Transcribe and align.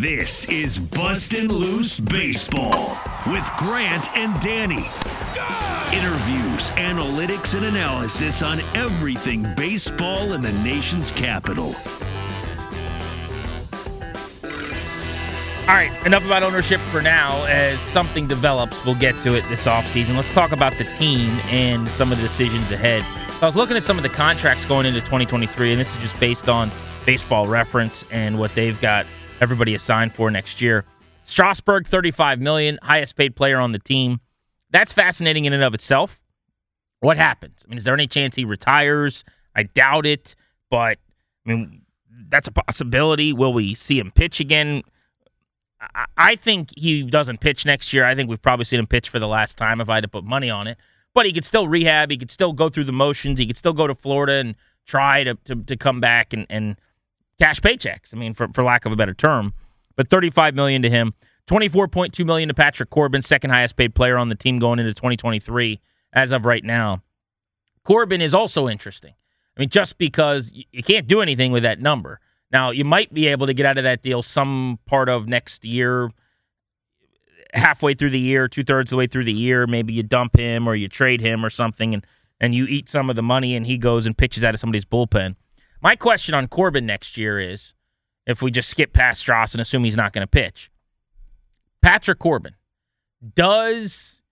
This 0.00 0.46
is 0.50 0.76
Bustin' 0.76 1.48
Loose 1.48 2.00
Baseball 2.00 2.98
with 3.28 3.50
Grant 3.56 4.14
and 4.14 4.38
Danny. 4.42 4.84
Interviews, 5.96 6.68
analytics, 6.76 7.54
and 7.54 7.64
analysis 7.64 8.42
on 8.42 8.60
everything 8.74 9.46
baseball 9.56 10.34
in 10.34 10.42
the 10.42 10.52
nation's 10.62 11.10
capital. 11.10 11.72
All 15.62 15.74
right, 15.74 15.90
enough 16.04 16.26
about 16.26 16.42
ownership 16.42 16.80
for 16.90 17.00
now. 17.00 17.46
As 17.46 17.80
something 17.80 18.26
develops, 18.26 18.84
we'll 18.84 18.96
get 18.96 19.14
to 19.22 19.34
it 19.34 19.48
this 19.48 19.64
offseason. 19.64 20.14
Let's 20.14 20.30
talk 20.30 20.52
about 20.52 20.74
the 20.74 20.84
team 20.98 21.30
and 21.46 21.88
some 21.88 22.12
of 22.12 22.18
the 22.18 22.28
decisions 22.28 22.70
ahead. 22.70 23.02
I 23.40 23.46
was 23.46 23.56
looking 23.56 23.78
at 23.78 23.84
some 23.84 23.96
of 23.96 24.02
the 24.02 24.10
contracts 24.10 24.66
going 24.66 24.84
into 24.84 25.00
2023, 25.00 25.70
and 25.70 25.80
this 25.80 25.94
is 25.94 26.02
just 26.02 26.20
based 26.20 26.50
on 26.50 26.70
baseball 27.06 27.46
reference 27.46 28.04
and 28.10 28.38
what 28.38 28.54
they've 28.54 28.78
got 28.82 29.06
everybody 29.40 29.74
assigned 29.74 30.12
for 30.12 30.30
next 30.30 30.60
year. 30.60 30.84
Strasburg, 31.24 31.86
35 31.86 32.40
million, 32.40 32.78
highest 32.82 33.16
paid 33.16 33.34
player 33.34 33.58
on 33.58 33.72
the 33.72 33.78
team. 33.78 34.20
That's 34.70 34.92
fascinating 34.92 35.44
in 35.44 35.52
and 35.52 35.62
of 35.62 35.74
itself. 35.74 36.22
What 37.00 37.16
happens? 37.16 37.64
I 37.64 37.68
mean, 37.68 37.78
is 37.78 37.84
there 37.84 37.94
any 37.94 38.06
chance 38.06 38.36
he 38.36 38.44
retires? 38.44 39.24
I 39.54 39.64
doubt 39.64 40.06
it, 40.06 40.34
but 40.70 40.98
I 41.46 41.50
mean, 41.50 41.82
that's 42.28 42.48
a 42.48 42.52
possibility. 42.52 43.32
Will 43.32 43.52
we 43.52 43.74
see 43.74 43.98
him 43.98 44.10
pitch 44.10 44.40
again? 44.40 44.82
I 46.16 46.36
think 46.36 46.70
he 46.76 47.02
doesn't 47.02 47.40
pitch 47.40 47.66
next 47.66 47.92
year. 47.92 48.04
I 48.04 48.14
think 48.14 48.30
we've 48.30 48.40
probably 48.40 48.64
seen 48.64 48.80
him 48.80 48.86
pitch 48.86 49.08
for 49.08 49.18
the 49.18 49.28
last 49.28 49.58
time 49.58 49.80
if 49.80 49.88
I 49.88 49.96
had 49.96 50.02
to 50.02 50.08
put 50.08 50.24
money 50.24 50.48
on 50.48 50.66
it. 50.66 50.78
But 51.14 51.26
he 51.26 51.32
could 51.32 51.44
still 51.44 51.68
rehab. 51.68 52.10
He 52.10 52.16
could 52.16 52.30
still 52.30 52.52
go 52.52 52.68
through 52.68 52.84
the 52.84 52.92
motions. 52.92 53.38
He 53.38 53.46
could 53.46 53.56
still 53.56 53.72
go 53.72 53.86
to 53.86 53.94
Florida 53.94 54.34
and 54.34 54.54
try 54.86 55.24
to, 55.24 55.34
to, 55.44 55.56
to 55.56 55.76
come 55.76 56.00
back 56.00 56.32
and, 56.32 56.46
and 56.48 56.76
cash 57.40 57.60
paychecks. 57.60 58.12
I 58.12 58.16
mean, 58.16 58.34
for, 58.34 58.48
for 58.48 58.62
lack 58.62 58.84
of 58.86 58.92
a 58.92 58.96
better 58.96 59.14
term. 59.14 59.54
But 59.96 60.08
35 60.10 60.54
million 60.54 60.82
to 60.82 60.90
him, 60.90 61.14
24.2 61.48 62.24
million 62.24 62.48
to 62.48 62.54
Patrick 62.54 62.90
Corbin, 62.90 63.22
second 63.22 63.50
highest 63.50 63.76
paid 63.76 63.94
player 63.94 64.18
on 64.18 64.28
the 64.28 64.34
team 64.34 64.58
going 64.58 64.78
into 64.78 64.92
2023 64.92 65.80
as 66.12 66.32
of 66.32 66.44
right 66.44 66.64
now. 66.64 67.02
Corbin 67.84 68.20
is 68.20 68.34
also 68.34 68.68
interesting. 68.68 69.14
I 69.56 69.60
mean, 69.60 69.68
just 69.68 69.96
because 69.96 70.52
you 70.52 70.82
can't 70.82 71.06
do 71.06 71.20
anything 71.20 71.52
with 71.52 71.62
that 71.62 71.80
number. 71.80 72.20
Now, 72.52 72.70
you 72.70 72.84
might 72.84 73.12
be 73.12 73.26
able 73.28 73.46
to 73.46 73.54
get 73.54 73.64
out 73.64 73.78
of 73.78 73.84
that 73.84 74.02
deal 74.02 74.22
some 74.22 74.78
part 74.86 75.08
of 75.08 75.28
next 75.28 75.64
year, 75.64 76.10
halfway 77.54 77.94
through 77.94 78.10
the 78.10 78.20
year, 78.20 78.48
two 78.48 78.64
thirds 78.64 78.88
of 78.88 78.90
the 78.90 78.98
way 78.98 79.06
through 79.06 79.24
the 79.24 79.32
year. 79.32 79.66
Maybe 79.66 79.92
you 79.92 80.02
dump 80.02 80.36
him 80.36 80.68
or 80.68 80.74
you 80.74 80.88
trade 80.88 81.20
him 81.20 81.44
or 81.44 81.50
something, 81.50 81.94
and, 81.94 82.04
and 82.40 82.54
you 82.54 82.66
eat 82.66 82.88
some 82.88 83.08
of 83.08 83.16
the 83.16 83.22
money, 83.22 83.56
and 83.56 83.66
he 83.66 83.78
goes 83.78 84.04
and 84.04 84.16
pitches 84.16 84.44
out 84.44 84.54
of 84.54 84.60
somebody's 84.60 84.84
bullpen. 84.84 85.36
My 85.82 85.96
question 85.96 86.34
on 86.34 86.48
Corbin 86.48 86.86
next 86.86 87.16
year 87.16 87.38
is 87.38 87.74
if 88.26 88.42
we 88.42 88.50
just 88.50 88.68
skip 88.68 88.92
past 88.92 89.24
Stras 89.24 89.54
and 89.54 89.60
assume 89.60 89.84
he's 89.84 89.96
not 89.96 90.12
going 90.12 90.22
to 90.22 90.30
pitch, 90.30 90.70
Patrick 91.82 92.18
Corbin, 92.18 92.54
does 93.34 94.22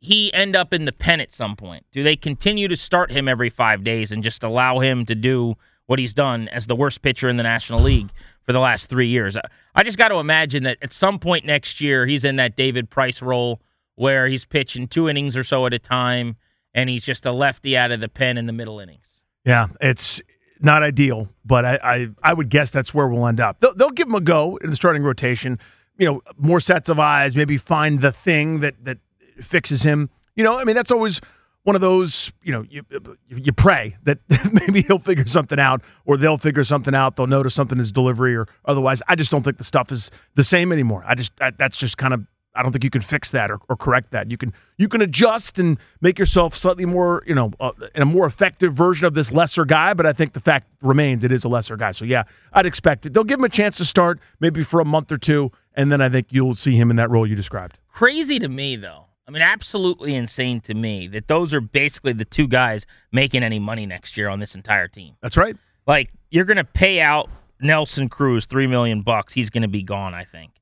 he 0.00 0.32
end 0.32 0.56
up 0.56 0.72
in 0.72 0.84
the 0.84 0.92
pen 0.92 1.20
at 1.20 1.32
some 1.32 1.56
point? 1.56 1.86
Do 1.92 2.02
they 2.02 2.16
continue 2.16 2.68
to 2.68 2.76
start 2.76 3.12
him 3.12 3.28
every 3.28 3.50
five 3.50 3.84
days 3.84 4.10
and 4.10 4.22
just 4.22 4.42
allow 4.42 4.80
him 4.80 5.04
to 5.06 5.14
do 5.14 5.56
what 5.86 5.98
he's 5.98 6.14
done 6.14 6.48
as 6.48 6.66
the 6.66 6.76
worst 6.76 7.02
pitcher 7.02 7.28
in 7.28 7.36
the 7.36 7.42
National 7.42 7.80
League 7.80 8.10
for 8.42 8.52
the 8.52 8.58
last 8.58 8.88
three 8.88 9.08
years. 9.08 9.36
I 9.74 9.82
just 9.82 9.98
got 9.98 10.08
to 10.08 10.16
imagine 10.16 10.62
that 10.62 10.78
at 10.82 10.92
some 10.92 11.18
point 11.18 11.44
next 11.44 11.80
year, 11.80 12.06
he's 12.06 12.24
in 12.24 12.36
that 12.36 12.56
David 12.56 12.90
Price 12.90 13.20
role 13.20 13.60
where 13.96 14.26
he's 14.26 14.44
pitching 14.44 14.88
two 14.88 15.08
innings 15.08 15.36
or 15.36 15.44
so 15.44 15.66
at 15.66 15.74
a 15.74 15.78
time, 15.78 16.36
and 16.72 16.90
he's 16.90 17.04
just 17.04 17.26
a 17.26 17.32
lefty 17.32 17.76
out 17.76 17.92
of 17.92 18.00
the 18.00 18.08
pen 18.08 18.36
in 18.36 18.46
the 18.46 18.52
middle 18.52 18.80
innings. 18.80 19.22
Yeah, 19.44 19.68
it's 19.80 20.22
not 20.64 20.82
ideal, 20.82 21.28
but 21.44 21.64
I 21.64 21.78
I, 21.82 22.08
I 22.22 22.34
would 22.34 22.48
guess 22.48 22.70
that's 22.70 22.92
where 22.94 23.08
we'll 23.08 23.26
end 23.26 23.40
up. 23.40 23.60
They'll, 23.60 23.74
they'll 23.74 23.90
give 23.90 24.08
him 24.08 24.14
a 24.14 24.20
go 24.20 24.56
in 24.56 24.70
the 24.70 24.76
starting 24.76 25.02
rotation. 25.02 25.58
You 25.96 26.06
know, 26.06 26.22
more 26.36 26.60
sets 26.60 26.88
of 26.88 26.98
eyes, 26.98 27.36
maybe 27.36 27.56
find 27.56 28.00
the 28.00 28.12
thing 28.12 28.60
that 28.60 28.84
that 28.84 28.98
fixes 29.40 29.82
him. 29.82 30.10
You 30.34 30.44
know, 30.44 30.58
I 30.58 30.64
mean, 30.64 30.74
that's 30.74 30.90
always 30.90 31.20
one 31.64 31.74
of 31.74 31.80
those, 31.80 32.30
you 32.42 32.52
know, 32.52 32.62
you, 32.68 32.84
you 33.28 33.52
pray 33.52 33.96
that 34.04 34.18
maybe 34.52 34.82
he'll 34.82 34.98
figure 34.98 35.26
something 35.26 35.58
out 35.58 35.82
or 36.04 36.16
they'll 36.18 36.38
figure 36.38 36.62
something 36.62 36.94
out. 36.94 37.16
They'll 37.16 37.26
notice 37.26 37.54
something 37.54 37.76
in 37.76 37.80
his 37.80 37.90
delivery 37.90 38.36
or 38.36 38.46
otherwise. 38.66 39.02
I 39.08 39.14
just 39.14 39.30
don't 39.30 39.42
think 39.42 39.56
the 39.56 39.64
stuff 39.64 39.90
is 39.90 40.10
the 40.34 40.44
same 40.44 40.72
anymore. 40.72 41.02
I 41.06 41.14
just, 41.14 41.32
I, 41.40 41.50
that's 41.50 41.78
just 41.78 41.96
kind 41.96 42.12
of, 42.12 42.26
I 42.54 42.62
don't 42.62 42.72
think 42.72 42.84
you 42.84 42.90
can 42.90 43.02
fix 43.02 43.30
that 43.32 43.50
or, 43.50 43.58
or, 43.68 43.76
correct 43.76 44.10
that. 44.12 44.30
You 44.30 44.36
can, 44.36 44.52
you 44.78 44.88
can 44.88 45.02
adjust 45.02 45.58
and 45.58 45.78
make 46.00 46.18
yourself 46.18 46.54
slightly 46.54 46.86
more, 46.86 47.22
you 47.26 47.34
know, 47.34 47.50
uh, 47.60 47.72
in 47.94 48.02
a 48.02 48.04
more 48.04 48.26
effective 48.26 48.74
version 48.74 49.06
of 49.06 49.14
this 49.14 49.32
lesser 49.32 49.64
guy. 49.64 49.94
But 49.94 50.06
I 50.06 50.12
think 50.12 50.32
the 50.34 50.40
fact 50.40 50.68
remains 50.80 51.24
it 51.24 51.32
is 51.32 51.44
a 51.44 51.48
lesser 51.48 51.76
guy. 51.76 51.90
So 51.90 52.04
yeah, 52.04 52.24
I'd 52.52 52.66
expect 52.66 53.06
it. 53.06 53.12
They'll 53.12 53.24
give 53.24 53.38
him 53.38 53.44
a 53.44 53.48
chance 53.48 53.76
to 53.78 53.84
start 53.84 54.20
maybe 54.40 54.62
for 54.62 54.80
a 54.80 54.84
month 54.84 55.10
or 55.10 55.18
two. 55.18 55.50
And 55.74 55.90
then 55.90 56.00
I 56.00 56.08
think 56.08 56.32
you'll 56.32 56.54
see 56.54 56.76
him 56.76 56.90
in 56.90 56.96
that 56.96 57.10
role 57.10 57.26
you 57.26 57.34
described. 57.34 57.78
Crazy 57.92 58.38
to 58.38 58.48
me 58.48 58.76
though 58.76 59.06
I 59.26 59.30
mean, 59.30 59.42
absolutely 59.42 60.14
insane 60.14 60.60
to 60.62 60.74
me 60.74 61.06
that 61.08 61.28
those 61.28 61.54
are 61.54 61.60
basically 61.60 62.12
the 62.12 62.26
two 62.26 62.46
guys 62.46 62.84
making 63.10 63.42
any 63.42 63.58
money 63.58 63.86
next 63.86 64.16
year 64.16 64.28
on 64.28 64.38
this 64.38 64.54
entire 64.54 64.88
team. 64.88 65.16
That's 65.22 65.36
right. 65.36 65.56
Like 65.86 66.10
you're 66.30 66.44
going 66.44 66.58
to 66.58 66.64
pay 66.64 67.00
out 67.00 67.30
Nelson 67.60 68.08
Cruz 68.08 68.46
three 68.46 68.66
million 68.66 69.00
bucks. 69.00 69.32
He's 69.32 69.50
going 69.50 69.62
to 69.62 69.68
be 69.68 69.82
gone, 69.82 70.12
I 70.12 70.24
think. 70.24 70.52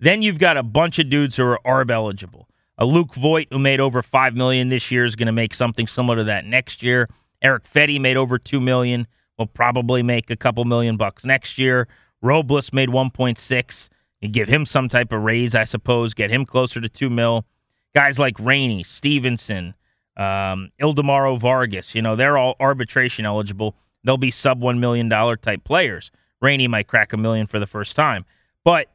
Then 0.00 0.22
you've 0.22 0.38
got 0.38 0.56
a 0.56 0.62
bunch 0.62 0.98
of 0.98 1.08
dudes 1.08 1.36
who 1.36 1.44
are 1.44 1.60
ARB 1.64 1.90
eligible. 1.90 2.48
A 2.78 2.86
Luke 2.86 3.14
Voit 3.14 3.46
who 3.50 3.58
made 3.58 3.80
over 3.80 4.02
five 4.02 4.34
million 4.34 4.70
this 4.70 4.90
year 4.90 5.04
is 5.04 5.14
going 5.14 5.26
to 5.26 5.32
make 5.32 5.54
something 5.54 5.86
similar 5.86 6.16
to 6.16 6.24
that 6.24 6.46
next 6.46 6.82
year. 6.82 7.08
Eric 7.42 7.64
Fedde 7.64 8.00
made 8.00 8.16
over 8.16 8.38
two 8.38 8.60
million. 8.60 9.06
Will 9.38 9.46
probably 9.46 10.02
make 10.02 10.28
a 10.30 10.36
couple 10.36 10.64
million 10.64 10.96
bucks 10.96 11.24
next 11.24 11.58
year. 11.58 11.88
Robles 12.20 12.72
made 12.74 12.90
1.6. 12.90 13.88
You 14.20 14.28
give 14.28 14.48
him 14.48 14.66
some 14.66 14.88
type 14.88 15.12
of 15.12 15.22
raise, 15.22 15.54
I 15.54 15.64
suppose. 15.64 16.12
Get 16.12 16.30
him 16.30 16.44
closer 16.44 16.80
to 16.80 16.88
two 16.90 17.08
mil 17.08 17.46
guys 17.94 18.18
like 18.18 18.38
Rainey, 18.38 18.82
Stevenson, 18.82 19.74
um, 20.16 20.70
Ildemaro 20.80 21.38
Vargas, 21.38 21.94
you 21.94 22.02
know, 22.02 22.16
they're 22.16 22.36
all 22.36 22.56
arbitration 22.60 23.24
eligible. 23.24 23.76
They'll 24.04 24.16
be 24.16 24.30
sub 24.30 24.60
$1 24.60 24.78
million 24.78 25.08
type 25.08 25.64
players. 25.64 26.10
Rainey 26.40 26.68
might 26.68 26.86
crack 26.86 27.12
a 27.12 27.16
million 27.16 27.46
for 27.46 27.58
the 27.58 27.66
first 27.66 27.96
time. 27.96 28.24
But 28.64 28.88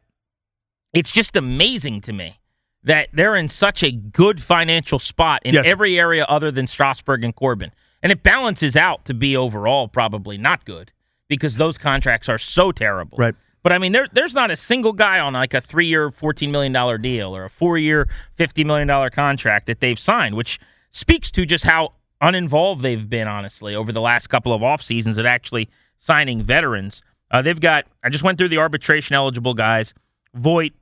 it's 0.95 1.11
just 1.11 1.35
amazing 1.35 2.01
to 2.01 2.13
me 2.13 2.39
that 2.83 3.09
they're 3.11 3.35
in 3.35 3.50
such 3.50 3.83
a 3.83 3.91
good 3.91 4.41
financial 4.41 4.97
spot 4.97 5.41
in 5.44 5.53
yes. 5.53 5.66
every 5.67 6.00
area 6.00 6.23
other 6.25 6.51
than 6.51 6.67
Strasburg 6.67 7.23
and 7.23 7.35
Corbin. 7.35 7.72
And 8.01 8.11
it 8.11 8.23
balances 8.23 8.75
out 8.75 9.03
to 9.06 9.13
be 9.13 9.35
overall 9.35 9.88
probably 9.88 10.38
not 10.38 10.63
good 10.66 10.91
because 11.28 11.57
those 11.57 11.78
contracts 11.78 12.29
are 12.29 12.38
so 12.38 12.72
terrible. 12.72 13.17
Right. 13.17 13.35
But 13.63 13.72
I 13.72 13.79
mean, 13.79 13.91
there, 13.91 14.07
there's 14.13 14.35
not 14.35 14.51
a 14.51 14.56
single 14.56 14.94
guy 14.94 15.19
on 15.19 15.33
like 15.33 15.56
a 15.56 15.61
three 15.61 15.88
year, 15.88 16.11
$14 16.11 16.50
million 16.51 17.01
deal 17.01 17.35
or 17.35 17.45
a 17.45 17.50
four 17.50 17.77
year, 17.79 18.07
$50 18.38 18.63
million 18.66 19.09
contract 19.09 19.66
that 19.66 19.79
they've 19.79 20.00
signed, 20.00 20.35
which 20.35 20.59
speaks 20.91 21.31
to 21.31 21.45
just 21.45 21.63
how 21.63 21.89
uninvolved 22.22 22.83
they've 22.83 23.09
been, 23.09 23.27
honestly, 23.27 23.75
over 23.75 23.91
the 23.91 24.01
last 24.01 24.27
couple 24.27 24.53
of 24.53 24.62
off 24.62 24.83
seasons 24.83 25.17
at 25.17 25.25
actually 25.25 25.67
signing 25.97 26.44
veterans. 26.44 27.01
Uh, 27.31 27.41
they've 27.41 27.59
got, 27.59 27.85
I 28.03 28.09
just 28.09 28.23
went 28.23 28.38
through 28.38 28.50
the 28.50 28.59
arbitration 28.59 29.16
eligible 29.16 29.56
guys 29.56 29.95
Voit, 30.35 30.73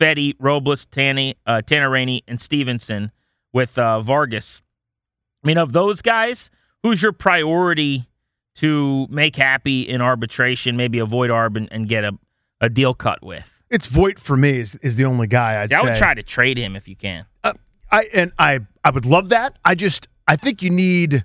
Fedde, 0.00 0.34
Robles, 0.38 0.86
Tanny, 0.86 1.36
uh, 1.46 1.62
Tanner 1.62 1.90
Rainey, 1.90 2.22
and 2.28 2.40
Stevenson 2.40 3.12
with 3.52 3.78
uh, 3.78 4.00
Vargas. 4.00 4.62
I 5.42 5.46
mean, 5.46 5.58
of 5.58 5.72
those 5.72 6.02
guys, 6.02 6.50
who's 6.82 7.02
your 7.02 7.12
priority 7.12 8.08
to 8.56 9.06
make 9.10 9.36
happy 9.36 9.82
in 9.82 10.00
arbitration, 10.00 10.76
maybe 10.76 10.98
avoid 10.98 11.30
arb 11.30 11.56
and, 11.56 11.68
and 11.70 11.88
get 11.88 12.04
a, 12.04 12.12
a 12.60 12.68
deal 12.68 12.94
cut 12.94 13.22
with. 13.22 13.62
It's 13.68 13.86
Voit 13.86 14.18
for 14.18 14.36
me 14.36 14.60
is, 14.60 14.76
is 14.76 14.96
the 14.96 15.04
only 15.04 15.26
guy 15.26 15.62
I'd 15.62 15.72
I 15.72 15.94
say. 15.94 15.98
try 15.98 16.14
to 16.14 16.22
trade 16.22 16.56
him 16.56 16.76
if 16.76 16.88
you 16.88 16.96
can. 16.96 17.26
Uh, 17.42 17.52
I 17.90 18.04
and 18.14 18.32
I 18.38 18.60
I 18.84 18.90
would 18.90 19.06
love 19.06 19.28
that. 19.30 19.58
I 19.64 19.74
just 19.74 20.08
I 20.26 20.36
think 20.36 20.62
you 20.62 20.70
need 20.70 21.24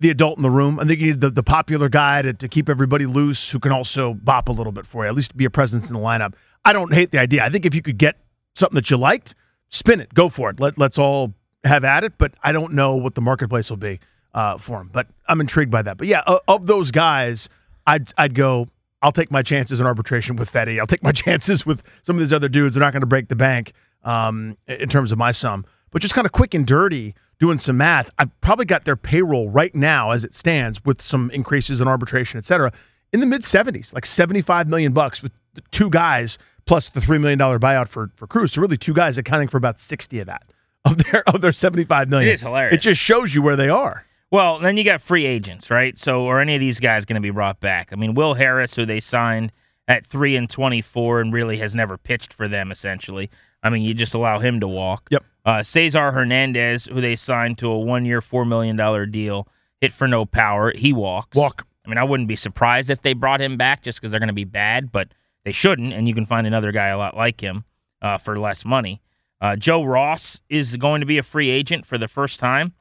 the 0.00 0.10
adult 0.10 0.36
in 0.36 0.42
the 0.42 0.50
room. 0.50 0.78
I 0.80 0.84
think 0.84 1.00
you 1.00 1.08
need 1.08 1.20
the, 1.20 1.30
the 1.30 1.42
popular 1.42 1.88
guy 1.88 2.22
to, 2.22 2.32
to 2.34 2.48
keep 2.48 2.68
everybody 2.68 3.06
loose 3.06 3.50
who 3.50 3.58
can 3.60 3.72
also 3.72 4.14
bop 4.14 4.48
a 4.48 4.52
little 4.52 4.72
bit 4.72 4.86
for 4.86 5.04
you, 5.04 5.08
at 5.08 5.14
least 5.14 5.36
be 5.36 5.44
a 5.44 5.50
presence 5.50 5.88
in 5.88 5.94
the 5.94 6.00
lineup. 6.00 6.34
I 6.64 6.72
don't 6.72 6.94
hate 6.94 7.10
the 7.10 7.18
idea. 7.18 7.44
I 7.44 7.50
think 7.50 7.66
if 7.66 7.74
you 7.74 7.82
could 7.82 7.98
get 7.98 8.16
something 8.54 8.76
that 8.76 8.90
you 8.90 8.96
liked, 8.96 9.34
spin 9.68 10.00
it, 10.00 10.14
go 10.14 10.28
for 10.28 10.50
it. 10.50 10.60
Let 10.60 10.78
let's 10.78 10.98
all 10.98 11.34
have 11.64 11.84
at 11.84 12.04
it. 12.04 12.14
But 12.18 12.34
I 12.42 12.52
don't 12.52 12.72
know 12.72 12.94
what 12.96 13.14
the 13.14 13.20
marketplace 13.20 13.70
will 13.70 13.76
be 13.76 14.00
uh, 14.32 14.58
for 14.58 14.80
him. 14.80 14.90
But 14.92 15.08
I'm 15.28 15.40
intrigued 15.40 15.70
by 15.70 15.82
that. 15.82 15.96
But 15.96 16.06
yeah, 16.06 16.22
of 16.48 16.66
those 16.66 16.90
guys, 16.90 17.48
I'd 17.86 18.12
I'd 18.16 18.34
go 18.34 18.68
I'll 19.04 19.12
take 19.12 19.30
my 19.30 19.42
chances 19.42 19.80
in 19.80 19.86
arbitration 19.86 20.36
with 20.36 20.50
Fedde. 20.50 20.80
I'll 20.80 20.86
take 20.86 21.02
my 21.02 21.12
chances 21.24 21.66
with 21.66 21.82
some 22.02 22.16
of 22.16 22.20
these 22.20 22.32
other 22.32 22.48
dudes. 22.48 22.74
They're 22.74 22.82
not 22.82 22.92
going 22.92 23.02
to 23.02 23.06
break 23.06 23.28
the 23.28 23.36
bank 23.36 23.72
um, 24.02 24.56
in 24.66 24.88
terms 24.88 25.12
of 25.12 25.18
my 25.18 25.30
sum. 25.30 25.66
But 25.90 26.02
just 26.02 26.14
kind 26.14 26.24
of 26.24 26.32
quick 26.32 26.54
and 26.54 26.66
dirty, 26.66 27.14
doing 27.38 27.58
some 27.58 27.76
math, 27.76 28.10
I've 28.18 28.40
probably 28.40 28.64
got 28.64 28.84
their 28.84 28.96
payroll 28.96 29.50
right 29.50 29.74
now 29.74 30.10
as 30.10 30.24
it 30.24 30.34
stands 30.34 30.84
with 30.84 31.02
some 31.02 31.30
increases 31.30 31.80
in 31.80 31.86
arbitration, 31.86 32.38
et 32.38 32.46
cetera, 32.46 32.72
in 33.12 33.20
the 33.20 33.26
mid 33.26 33.42
70s, 33.42 33.94
like 33.94 34.06
75 34.06 34.68
million 34.68 34.92
bucks 34.92 35.22
with 35.22 35.32
two 35.70 35.90
guys 35.90 36.38
plus 36.66 36.88
the 36.88 37.00
$3 37.00 37.20
million 37.20 37.38
buyout 37.38 37.88
for, 37.88 38.10
for 38.16 38.26
Cruz. 38.26 38.52
So 38.52 38.62
really 38.62 38.76
two 38.76 38.94
guys 38.94 39.18
accounting 39.18 39.48
for 39.48 39.56
about 39.56 39.78
60 39.78 40.20
of 40.20 40.26
that, 40.26 40.44
of 40.84 40.98
their, 40.98 41.28
of 41.28 41.40
their 41.40 41.52
75 41.52 42.08
million. 42.08 42.30
It 42.30 42.34
is 42.34 42.42
hilarious. 42.42 42.74
It 42.74 42.80
just 42.80 43.00
shows 43.00 43.34
you 43.34 43.42
where 43.42 43.56
they 43.56 43.68
are. 43.68 44.04
Well, 44.30 44.58
then 44.58 44.76
you 44.76 44.82
got 44.82 45.00
free 45.00 45.26
agents, 45.26 45.70
right? 45.70 45.96
So, 45.96 46.26
are 46.26 46.40
any 46.40 46.56
of 46.56 46.60
these 46.60 46.80
guys 46.80 47.04
going 47.04 47.14
to 47.14 47.20
be 47.20 47.30
brought 47.30 47.60
back? 47.60 47.90
I 47.92 47.96
mean, 47.96 48.14
Will 48.14 48.34
Harris, 48.34 48.74
who 48.74 48.84
they 48.84 48.98
signed 48.98 49.52
at 49.86 50.04
three 50.04 50.34
and 50.34 50.50
twenty 50.50 50.80
four, 50.80 51.20
and 51.20 51.32
really 51.32 51.58
has 51.58 51.72
never 51.72 51.96
pitched 51.96 52.34
for 52.34 52.48
them. 52.48 52.72
Essentially, 52.72 53.30
I 53.62 53.70
mean, 53.70 53.82
you 53.82 53.94
just 53.94 54.12
allow 54.12 54.40
him 54.40 54.58
to 54.58 54.66
walk. 54.66 55.06
Yep. 55.12 55.24
Uh, 55.44 55.62
Cesar 55.62 56.10
Hernandez, 56.10 56.86
who 56.86 57.00
they 57.00 57.14
signed 57.14 57.58
to 57.58 57.70
a 57.70 57.78
one 57.78 58.04
year, 58.04 58.20
four 58.20 58.44
million 58.44 58.74
dollar 58.74 59.06
deal, 59.06 59.46
hit 59.80 59.92
for 59.92 60.08
no 60.08 60.24
power. 60.26 60.72
He 60.74 60.92
walks. 60.92 61.36
Walk. 61.36 61.64
I 61.86 61.88
mean, 61.88 61.98
I 61.98 62.04
wouldn't 62.04 62.28
be 62.28 62.34
surprised 62.34 62.90
if 62.90 63.02
they 63.02 63.12
brought 63.12 63.40
him 63.40 63.56
back 63.56 63.82
just 63.82 64.00
because 64.00 64.10
they're 64.10 64.18
going 64.20 64.26
to 64.26 64.32
be 64.32 64.42
bad, 64.42 64.90
but 64.90 65.14
they 65.44 65.52
shouldn't, 65.52 65.92
and 65.92 66.08
you 66.08 66.14
can 66.14 66.26
find 66.26 66.46
another 66.46 66.72
guy 66.72 66.88
a 66.88 66.98
lot 66.98 67.16
like 67.16 67.40
him 67.40 67.64
uh, 68.02 68.18
for 68.18 68.38
less 68.38 68.64
money. 68.64 69.02
Uh, 69.40 69.56
Joe 69.56 69.82
Ross 69.84 70.40
is 70.48 70.76
going 70.76 71.00
to 71.00 71.06
be 71.06 71.18
a 71.18 71.22
free 71.22 71.50
agent 71.50 71.84
for 71.84 71.98
the 71.98 72.08
first 72.08 72.40
time. 72.40 72.72